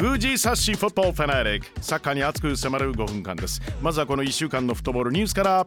[0.00, 3.60] 富士サッシフットファナリックサッカーに熱く迫る5分間です。
[3.82, 5.66] まずはこの1週間のフットボールニュースから。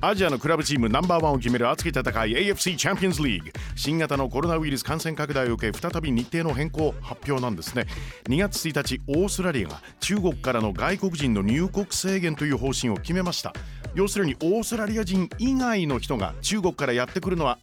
[0.00, 7.86] アジアのクラブチームナンバーワンを決める熱き戦い AFC チャンピオンズリーグ新型のコロナウイルス感染拡大を受け再び日程の変更発表なんですね。
[8.24, 13.52] 2月1日オーストラリアが中国からの外国人の入国制限という方針を決めました。
[13.94, 17.58] 要するにオーストラリア人以外の人が中国からやってくるのは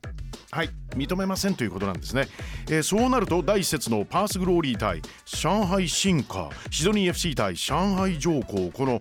[0.52, 0.70] はい。
[0.96, 2.28] 認めませんということなんですね、
[2.70, 9.00] えー、そうなると第1節のパースグローリー対上海新華シドニー FC 対上海上皇この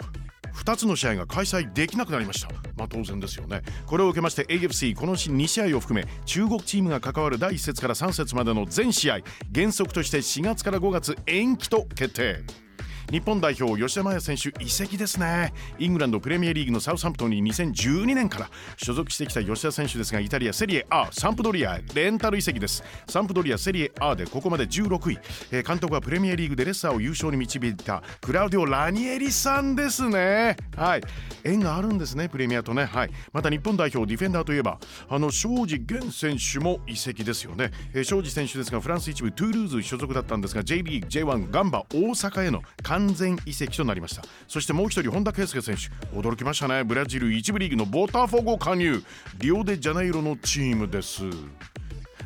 [0.56, 2.48] 2つの試合が開催できなくなりました。
[2.77, 3.62] まあ当然ですよね。
[3.84, 9.19] これを受けまして AFC この2試合を含め中国チームが関わる第1節から3節までの全試合
[9.55, 12.66] 原則として4月から5月延期と決定。
[13.10, 15.52] 日本代表吉田麻也選手移籍ですね。
[15.78, 22.83] イングランドプレミアリーグのサウサンプトンに2012年から所属してきた吉田選手ですがイタリアセリエ A サンプドリアレンタル移籍です。
[23.08, 25.19] サンプドリアセリエ A でここまで16位、
[25.53, 30.56] えー、監督はプレミアリーグでレスターを優勝に導いたクラウディオ・ラニエリさんですね。
[30.77, 31.02] はい。
[31.45, 32.84] 縁があるんですねプレミアとね。
[32.86, 33.11] はい。
[33.33, 42.62] また日本代表ディフェンダーといえばあの昌子源選手も移籍ですよね、えー、昌子選手ですがフランス一部トゥールーズ所属だったんですが J リーグ J1 ガンバ大阪への
[42.97, 44.22] 完全移籍となりました。
[44.48, 46.16] そしてもう一人本田圭佑選手。
[46.16, 46.83] 驚きましたね。
[46.83, 49.02] ブラジル1部リーグのボタフォゴ加入。
[49.39, 51.24] リオデジャネイロのチームです。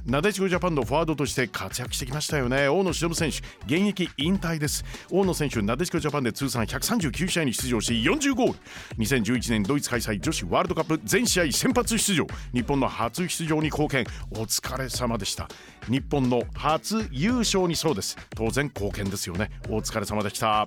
[0.07, 2.69] なでしこジャパンのフォワードとして活躍してきましたよね。
[2.69, 4.85] 大野忍選手現役引退です。
[5.11, 8.59] 大野選手なでしこジャパンで通算139試合に出場し40ゴール
[8.99, 12.27] 2011年ドイツ開催女子ワールドカップ全試合先発出場。
[12.53, 14.07] 日本の初出場に貢献。
[14.33, 15.49] お疲れ様でした。
[15.89, 18.17] 日本の初優勝にそうです。
[18.35, 19.51] 当然貢献ですよね。
[19.69, 20.67] お疲れ様でした。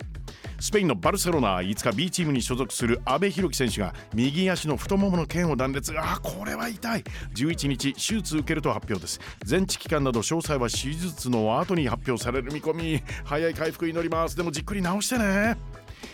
[0.63, 5.93] スペインのバルセロナ5日 B チームに所属する阿部寛樹選手が右足の太ももの腱を断裂。
[5.99, 7.03] あこれは痛い。
[7.35, 9.19] 11日手術受けると発表です。
[9.43, 13.03] 全治期間など詳細は手術の後に発表される見込み。
[13.25, 14.37] 早い回復祈ります。
[14.37, 15.57] でもじっくり治してね。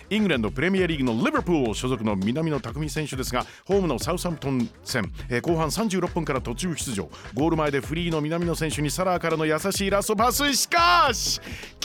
[0.10, 7.08] イングランドプレミアリーグのリバプール所属の南野拓実選手ですがホームのサウサンプトン戦、えー、後半36分から途中出場。
[7.36, 10.52] ゴール前でフリーの南野選手にサラーからの優しいラストパス。
[10.54, 11.40] しかし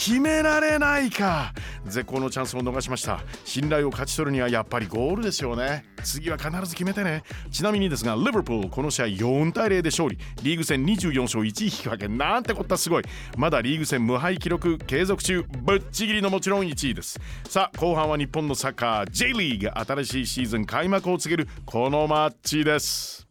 [0.04, 1.54] 決められないか。
[1.86, 3.22] 絶好のチャンスを逃しました。
[3.46, 5.86] 信頼を勝ち取るにはやっぱりゴールですよね。
[6.02, 7.22] 次は必ず決めてね。
[7.50, 10.18] ちなみにですがリバプールこの試合4対0で勝利。
[10.42, 12.06] リーグ戦24勝1引き分け。
[12.06, 13.04] なんてこったすごい。
[13.38, 15.42] まだリーグ戦無敗記録継続中。
[15.62, 17.18] ぶっちぎりのもちろん1位です。
[17.48, 23.26] さあ後半は日本のサッカー J リーグ新しいシーズン開幕を告げるこのマッチです。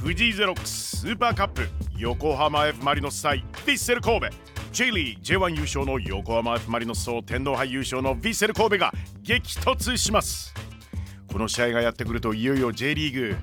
[0.00, 1.68] 富士ゼロックススーパーカップ
[1.98, 4.26] 横浜 F マリノス対ヴィッセル神戸。
[4.72, 10.54] J リー J1 優勝の横浜 F・ マリノスと天皇杯優勝のヴィッセル神戸が激突します。
[11.30, 13.36] この試合がやってくるといよいよ J リーグ。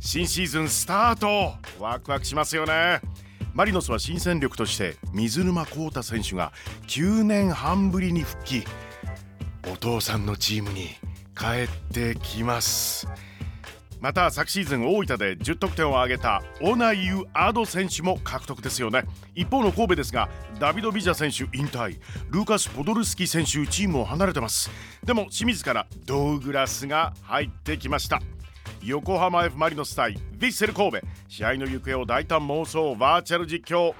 [0.00, 1.54] 新シーズンスタート。
[1.78, 3.00] ワクワクしますよね。
[3.54, 6.52] マリノスは新戦力として水沼宏太選手が
[6.88, 8.64] 9年半ぶりに復帰。
[9.72, 10.88] お父さんのチームに
[11.36, 13.06] 帰ってきます。
[14.00, 19.04] また昨シーズン大分で10得点を挙げたオナイユ・アド選手も獲得ですよね。
[19.34, 21.98] 一方の神戸ですがダビド・ビジャ選手引退。
[22.30, 24.70] ルーカス・ポドルスキー選手チームを離れてます。
[25.04, 28.20] でも清水からドウグラスが入ってきました。
[28.82, 31.00] 横浜 F・ マリノス対ヴィッセル神戸。
[31.28, 33.94] 試合の行方を大胆妄想バーチャル実況。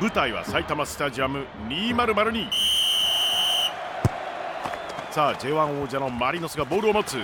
[0.00, 2.50] 舞台は埼玉スタジアム2002
[5.12, 7.16] さあ J1 王者のマリノスがボールを持つ。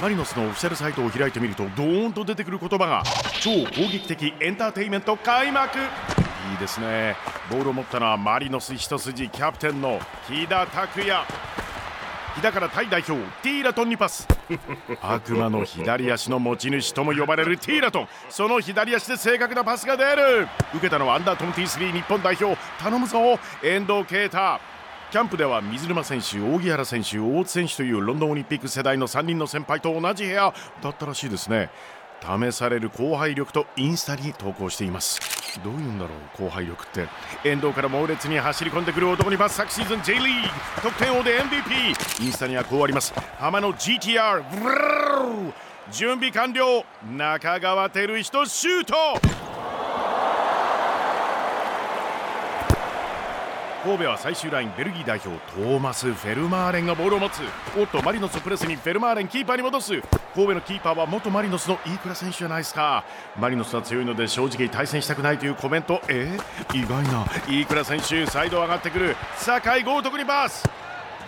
[0.00, 3.02] マリノスのオフィシャルサイトを開いてみるとドーンと出てくる言葉が
[3.42, 5.78] 超攻撃的エンターテインメント開幕。
[5.78, 5.82] い
[6.54, 7.16] いですね。
[7.50, 11.22] ボールを持ったのはマリノス一筋キャプテンの木田拓也
[12.34, 14.26] 木田からタイ代表ティーラトンにパス。
[15.02, 18.08] 悪魔の左足の持ち主とも呼ばれるティーラトン。
[18.30, 20.48] その左足で正確なパスが出る。
[20.72, 24.60] 受けたのはアンダー23日本代表頼むぞ遠藤啓太。
[25.10, 31.68] キャンプでは水沼選手、扇原選手、大津選手というロンドンオリンピック世代の3人の先輩と同じ部屋だったらしいですね。
[32.22, 35.20] 試される後輩力とインスタに投稿しています。
[35.64, 37.08] どういうんだろう後輩力って。
[37.42, 40.48] 遠藤から猛烈に走り込んでくる男にパス昨シーズン J リーグ
[40.82, 43.12] 得点王で MVP インスタにはこうあります。
[43.40, 44.44] 浜の GTR
[45.90, 46.84] 準備完了
[47.16, 48.94] 中川照人シュート
[53.82, 57.40] 神戸は最終ラインベルギー代表トーマス・フェルマーレンがボールを持つ。
[57.78, 60.02] おっとマリノスプレスにフェルマーレンキーパーに戻す。
[60.34, 63.04] 神戸のキーパーは元マリノスの飯倉選手じゃないですか。
[63.38, 66.02] マリノスは強いので正直対戦したくないというコメント。
[66.08, 67.24] えー、意外な。
[67.48, 69.16] 飯倉選手サイド上がってくる。
[69.38, 70.68] 酒井豪徳にパス。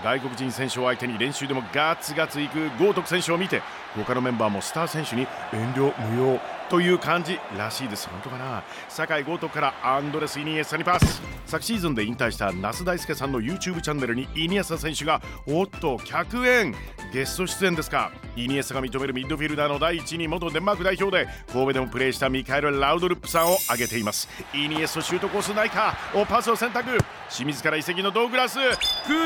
[0.04, 3.62] 外国人選手を相手に練習でもガツガツいく豪徳選手を見て
[3.96, 6.40] 他のメンバーもスター選手に遠慮無用。
[6.72, 8.08] という感じらしいです。
[8.08, 8.64] 本当かな？
[8.88, 11.20] 酒井豪徳からアンドレス・イニエスタにパス。
[11.44, 16.74] 昨シーズンで引退した那須大輔さんの YouTube チャンネルにイニエスタ選手がおっと100円
[17.12, 18.10] ゲスト出演ですか？
[18.36, 24.26] イニエスタが認めるミッドフィルダーの第一に元デンマーク代表で神戸でもプレーしたミカエル・ラウドルップさんを挙げています。
[24.54, 25.94] イニエストシュートコースないか？
[26.14, 26.96] おパスを選択。
[27.28, 28.56] 清水から移籍のドーグラス。
[28.56, 28.62] 来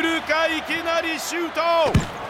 [0.02, 1.52] るかいきなりシュー
[1.92, 2.25] ト。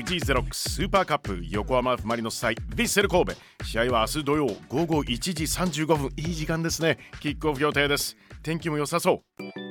[0.00, 3.32] 富士ゼロックススーパーカップ横浜 F・ マリノス対ヴィッセル神戸。
[3.64, 6.10] 試合は明日土曜午後1時35分。
[6.16, 6.96] いい時間ですね。
[7.20, 8.16] キックオフ予定です。
[8.42, 9.69] 天気も良さそう。